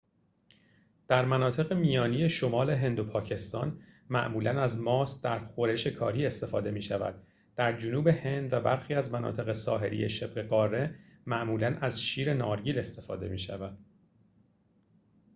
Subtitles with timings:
[1.07, 7.23] در مناطق میانی شمال هند و پاکستان معمولاً از ماست در خورش کاری استفاده می‌شود
[7.55, 10.95] در جنوب هند و برخی از مناطق ساحلی شبه‌قاره
[11.25, 13.77] معمولاً از شیر نارگیل استفاده می‌شود